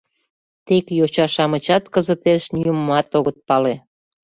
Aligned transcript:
—Тек 0.65 0.85
йоча-шамычат 0.97 1.83
кызытеш 1.93 2.43
нимомат 2.55 3.07
огыт 3.17 3.37
пале». 3.47 3.73